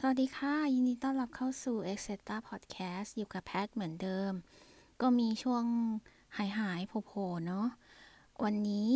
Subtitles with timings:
[0.00, 4.32] สวัสดีค่ะ ยินดีต้อนรับเข้าสู่ e x c e t a Podcast อยู่กับแพทเหมือนเดิม
[5.00, 5.64] ก็มีช่วง
[6.36, 7.66] หายหายโผล่ๆเนาะ
[8.44, 8.90] วันนี้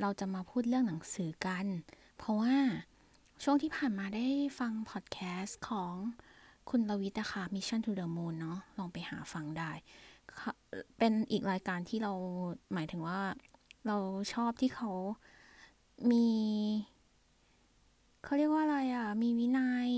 [0.00, 1.66] เราจะมาพูดเรื่องหนังสือกัน
[2.16, 2.56] เพราะว่า
[3.42, 4.26] ช่วงที่ผ่านมาได้
[4.58, 5.92] ฟังพอดแคสต์ของ
[6.70, 9.70] คุณลวิทอะค่ะ Mission to the Moon เนาะลองไปหาฟังได้
[10.98, 12.12] เป็นอีกรายการที่เรา
[12.72, 13.20] หมายถึงว่า
[13.86, 13.96] เรา
[14.34, 14.90] ชอบที่เขา
[16.10, 16.26] มี
[18.24, 19.90] เขาเรียกว่าอะไรอะ มีวินัย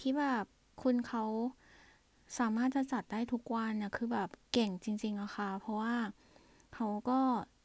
[0.00, 0.44] ที่แบบ
[0.82, 1.24] คุณเขา
[2.38, 5.94] สามารถจะจัดได้ทุกวันนะคือแบบเก่งจริงๆอะค่ะ เพราะว่า
[6.74, 7.20] เขาก็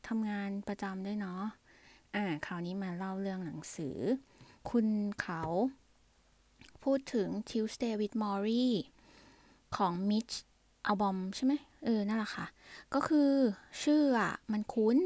[0.08, 1.44] ทำงานประจำด้วยเนาะ
[2.16, 3.98] อ่า คราวนี้มาเล่าเรื่องหนังสือ
[4.70, 4.86] คุณ
[5.22, 5.42] เขา
[6.84, 8.68] พูดถึง Tuesday with Maury
[9.76, 10.36] ของ Mitch
[10.86, 11.54] อัลบอมใช่ไหม
[11.86, 12.46] เออ นั่นแหละค่ะ
[12.94, 13.30] ก็คือ
[13.84, 14.98] ชื่ออะมันคุ้น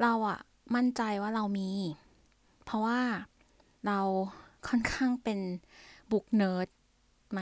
[0.00, 0.38] เราอะ
[0.74, 1.70] มั่นใจว่าเรามี
[2.64, 3.00] เพราะว่า
[3.86, 4.00] เรา
[4.68, 5.38] ค่อนข้างเป็น
[6.12, 6.68] บุกเนิร์ด
[7.32, 7.40] ไหม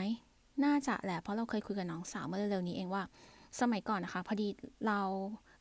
[0.63, 3.03] น่าจะแหละ เพราะเราเคยคุยกับน้องสาวเมื่อเร็วๆนี้เองว่า
[3.59, 4.47] สมัยก่อนนะคะ พอดี
[4.87, 5.01] เรา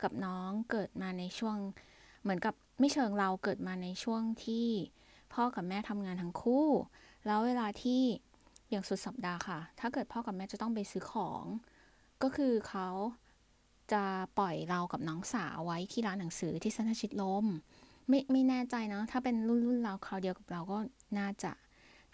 [0.03, 1.57] กับน้องเกิดมาในช่วง
[2.23, 4.69] เหมือนกับไม่เชิงเราเกิดมาในช่วงที่
[5.35, 6.67] พ่อกับแม่ทำงานทั้งคู่
[7.27, 8.03] แล้วเวลาที่
[8.71, 11.43] อย่างสุดสัปดาห์ค่ะ ถ้าเกิดพ่อกับแม่จะต้องไปซื้อของ
[12.23, 12.89] ก็คือเขา
[13.93, 14.05] จะ
[14.39, 17.47] ปล่อยเรากับน้องสาวไว้ที่ร้านหนังสือที่สันชิดลม
[18.11, 20.79] ไม่ไม่แน่ใจเนาะถ้าเป็นรุ่นรุ่นเราคราวเดียวกับเราก็
[21.19, 21.53] น่าจะ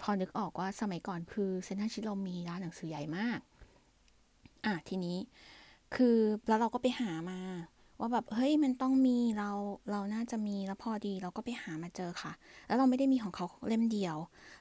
[0.01, 3.39] พอนึกออกว่าสมัยก่อนคือเซ็นทรัลชิดลมมีร้านหนังสือใหญ่มาก
[4.67, 5.19] อะทีนี้
[5.95, 6.17] คือ
[6.49, 7.41] แล้วเราก็ไปหามา
[8.01, 9.51] ว่าแบบเฮ้ยมันต้องมีเรา
[9.91, 12.33] เราน่าจะมีแล้วพอดีเราก็ไปหามาเจอค่ะ
[12.67, 14.17] แล้วเราไม่ได้มีของเขาเล่มเดียว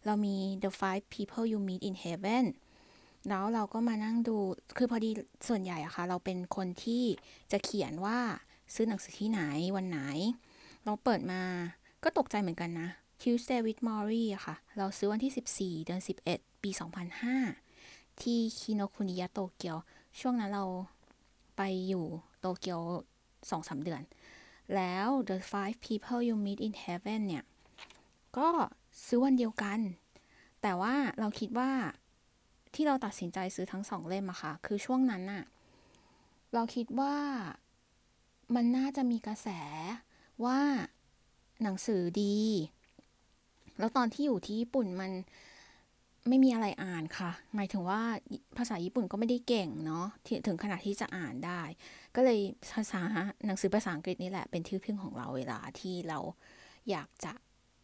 [0.05, 2.45] เรามี The Five People You Meet in Heaven
[3.29, 4.37] แล้วเราก็มานั่งดู
[4.77, 5.09] คือพอดี
[5.47, 7.03] ส่วนใหญ่อะค่ะ เราเป็นคนที่
[7.51, 8.17] จะเขียนว่า
[8.73, 9.41] ซื้อหนังสือที่ไหน
[9.75, 9.99] วันไหน
[10.85, 11.41] เราเปิดมา
[12.03, 12.89] ก็ตกใจเหมือนกันนะ
[13.21, 16.69] Tuesday with Mori อะค่ะ เราซื้อวันที่ 14 เดือน 11 ปี
[17.45, 19.77] 2005 ที่คิโนคุนิยะโตเกียว
[20.19, 20.65] ช่วงนั้นเรา
[21.57, 22.05] ไปอยู่
[22.39, 22.81] โตเกียว
[23.49, 24.01] สองสาเดือน
[24.75, 27.43] แล้ว The Five People You Meet in Heaven เนี่ย
[28.37, 28.49] ก็
[29.05, 29.79] ซื้อวันเดียวกัน
[30.61, 31.71] แต่ว่าเราคิดว่า
[32.73, 35.43] ที่เราตัดสินใจซื้อทั้งสองเล่มอะค่ะ คือช่วงนั้นน่ะ
[36.53, 37.15] เราคิดว่า
[38.55, 39.47] มันน่าจะมีกระแส
[40.43, 40.59] ว่า
[41.63, 42.35] หนังสือดี
[43.79, 45.11] แล้วตอนที่อยู่ที่ญี่ปุ่นมัน
[46.27, 48.01] ไม่มีอะไรอ่านค่ะ หมายถึงว่า
[48.57, 50.05] ภาษาญี่ปุ่นก็ไม่ได้เก่งเนาะ
[50.47, 51.61] ถึงขนาดที่จะอ่านได้
[52.15, 52.39] ก็เลย
[52.73, 53.01] ภาษา
[53.45, 56.19] หนังสือภาษาอังกฤษนี่แหละเป็นที่พึ่งของเราเวลาที่เรา
[56.89, 57.33] อยากจะ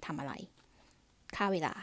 [0.06, 0.34] ทำอะไร
[1.36, 1.74] ค่าเวลา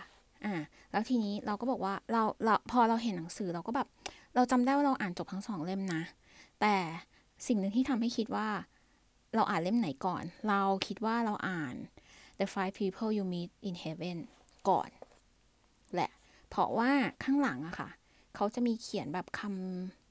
[0.44, 0.54] อ่า
[0.90, 3.88] แล้วทีนี้เราก็บอกว่าเราเราพอเราเห็นหนังสือเราก็แบบ
[4.34, 6.02] เราจำได้ว่าเราอ่านจบทั้งสองเล่มนะ
[6.60, 6.74] แต่
[7.46, 8.48] สิ่งหนึ่งที่ทำให้คิดว่า
[9.34, 11.74] เราอ่านเล่มไหนก่อน เราคิดว่าเราอ่าน
[12.38, 14.18] The Five People You Meet in Heaven
[14.68, 14.90] ก่อน
[15.94, 16.10] แหละ
[16.48, 16.90] เพราะว่า
[17.24, 17.88] ข้างหลังอะค่ะ
[18.34, 19.40] เขาจะมีเขียนแบบค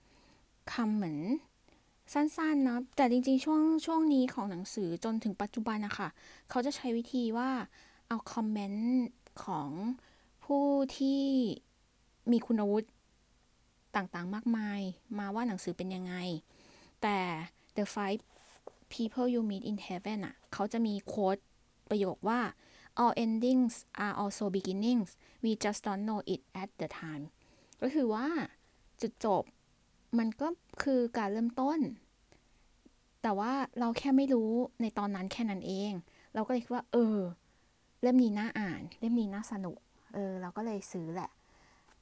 [0.02, 1.18] ำคำเหมือน
[2.14, 6.10] สั้นๆเนาะแต่จริงๆ ช่วงช่วงนี้ของหนังสือจนถึงปัจจุบันอะค่ะ
[6.50, 7.50] เขาจะใช้วิธีว่า
[8.08, 8.92] เอาคอมเมนต์
[9.44, 9.70] ของ
[10.46, 10.66] ผู้
[10.98, 11.24] ที่
[12.32, 12.90] มีคุณวุฒิ
[13.96, 14.82] ต่างๆ มากมาย
[15.20, 16.14] มาว่าหนังสือเป็นยังไง
[17.02, 17.18] แต่
[17.78, 18.22] The Five
[18.94, 21.38] people you meet in heaven อะเขาจะมีโค้ด
[21.90, 22.40] ประโยคว่า
[23.02, 23.76] all endings
[24.06, 25.10] are also beginnings
[25.44, 27.24] we just don't know it at the time
[27.82, 28.28] ก็คือว่า
[29.02, 29.44] จุดจบ
[30.18, 30.48] มันก็
[30.84, 31.80] คือการเริ่มต้น
[33.22, 35.92] แต่ว่าเราแค่ไม่รู้ในตอนนั้นแค่นั้นเอง
[36.34, 37.18] เราก็เลยคิดว่า เออ
[38.02, 39.78] เล่มนี้น่าอ่าน เล่มนี้น่าสนุก
[40.14, 41.30] เออ เราก็เลยซื้อแหละ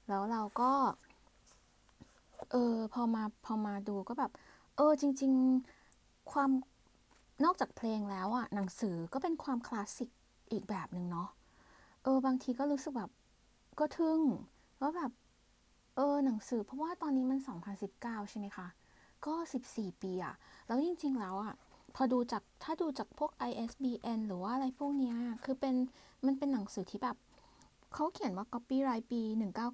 [0.08, 0.72] แล้วเราก็
[2.52, 4.32] เออ พอมาพอมาดูก็แบบ
[4.76, 5.34] เออจริง
[5.82, 6.50] ๆ ความ
[7.44, 10.10] นอกจากเพลงแล้วอะหนังสือก็เป็นความคลาสสิก
[10.52, 11.30] อีกแบบหนึ่งเนาะ
[12.04, 13.12] เออบางทีก็รู้สึกแบบ
[13.80, 14.20] ก็ทึ่ง
[14.82, 15.12] ว่าแบบ
[15.96, 17.40] เออหนังสือเพราะว่าตอนนี้มัน
[17.86, 18.68] 2019 ใช่ไหมคะ
[19.26, 19.34] ก็
[19.70, 20.36] 14 ปีอะ
[20.68, 21.54] แล้วจริง ๆ แล้วอะ
[21.96, 25.76] พอดูจากถ้าดูจากพวก ISBN หรือว่าอะไรพวกเนี้ยคือเป็น
[26.26, 27.18] มันเป็นหนังสือที่แบบ
[27.94, 29.22] เขาเขียนว่า copyright ปี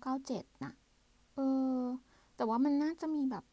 [0.06, 0.74] 1997 นะ
[1.36, 1.40] เอ
[1.78, 1.80] อ
[2.36, 3.44] แต่ว่ามันน่าจะมีแบบ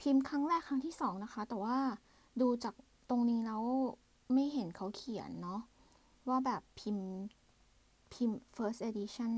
[0.00, 1.76] พิมพ์ครั้งแรกครั้งที่สองนะคะ แต่ว่า
[2.40, 2.74] ดูจาก
[3.08, 3.62] ตรงนี้แล้ว
[4.32, 5.60] ไม่เห็นเขาเขียนเนาะ
[6.28, 7.08] ว่าแบบพิมพ์
[8.12, 9.32] พิมพ์ first edition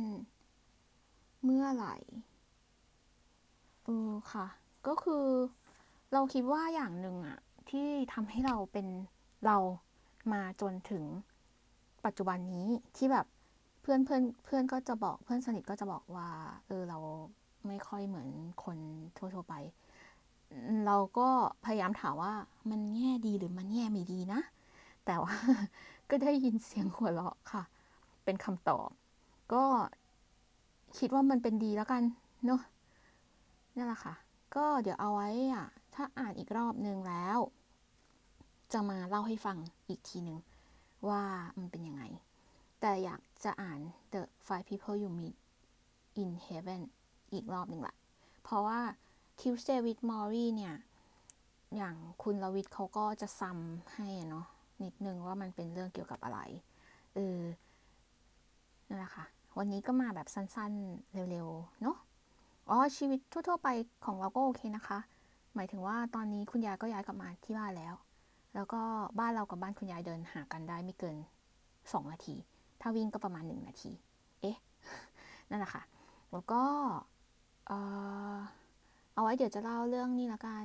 [1.45, 1.97] เมื่อไหร่
[3.85, 4.47] เออค่ะ
[4.87, 5.25] ก็คือ
[6.13, 7.39] เราคิดว่าอย่างหนึ่งอะ
[7.71, 8.87] ที่ทำให้เราเป็น
[9.47, 9.57] เรา
[10.33, 11.05] มาจนถึง
[12.05, 12.67] ปัจจุบันนี้
[12.97, 13.27] ที่แบบ
[13.81, 16.29] เพื่อนเพื่อนเพื่อนก็จะบอกเพื่อนสนิทก็จะบอกว่า
[16.67, 16.99] เออเรา
[17.67, 18.29] ไม่ค่อยเหมือน
[18.65, 18.79] คน
[19.17, 19.55] ทั่วๆไป
[20.87, 21.29] เราก็
[21.65, 22.35] พยายามถามว่า
[22.71, 24.41] มันแง่ดีหรือมันแง่ไม่ดีนะ
[25.07, 25.35] แต่ว่า
[26.11, 27.63] ก็ได้ยินเสียงหัวเราะค่ะ
[28.25, 28.89] เป็นคำตอบ
[29.53, 29.65] ก็
[30.99, 32.03] คิดว่ามันเป็นดีแล้วกัน
[32.47, 32.61] เนาะ
[33.77, 34.15] นั่นแหละค่ะ
[34.55, 37.39] ก็เดี๋ยวเอาไว้อะถ้าอ่านอีกรอบนึงแล้ว
[38.73, 39.57] จะมาเล่าให้ฟัง
[39.89, 40.39] อีกทีหนึ่ง
[41.09, 41.23] ว่า
[41.59, 42.03] มันเป็นยังไง
[42.81, 43.81] แต่อยากจะอ่าน
[44.13, 45.37] The Five People You Meet
[46.23, 46.81] in Heaven
[47.33, 47.95] อีกรอบหนึ่งละ
[48.43, 48.81] เพราะว่า
[49.41, 50.75] Tuesday with Maury เนี่ย
[51.77, 54.47] อย่างคุณลวิทย์เขาก็จะซ้ำให้เนาะ
[54.83, 56.41] นิดนึงว่ามันเป็นเรื่องเกี่ยวกับอะไร
[57.15, 57.41] เออ
[58.89, 59.25] นั่นแหละค่ะ
[59.59, 61.97] วันนี้ก็มาแบบสั้นๆ เร็วๆ เนาะ
[62.69, 63.69] อ๋อ ชีวิตทั่วๆ ไป
[64.05, 64.99] ของเราก็โอเคนะคะ
[65.55, 67.95] หมายถึงว่าตอนนี้คุณยายก็ย้ายกลับมาที่บ้านแล้ว
[68.55, 68.83] แล้วก็
[69.19, 71.17] บ้านเรากับบ้านคุณยายเดินหากันได้ไม่เกิน
[71.65, 72.35] 2 นาที
[72.81, 73.91] ถ้าวิ่งก็ประมาณ 1 นาที
[74.41, 74.57] เอ๊ะ
[75.51, 75.83] นั่นแหละค่ะ
[76.33, 76.63] แล้วก็
[77.67, 77.79] เอ่
[78.35, 78.37] อ
[79.15, 80.65] เอาไว้เดี๋ยวจะเล่าเรื่องนี้ละกัน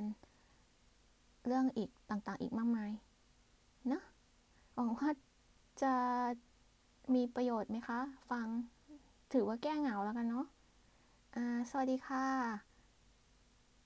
[1.46, 2.90] เรื่องอีกต่างๆ อีกมากมาย
[3.88, 4.02] เนอะ
[4.74, 5.10] หวังว่า
[5.82, 5.94] จะ
[7.14, 8.00] มีประโยชน์ไหมคะ
[8.30, 8.46] ฟัง
[9.32, 10.46] ถือว่าแก้เหงาแล้วกันเนาะ
[11.34, 12.67] อาสวัสดีค่ะ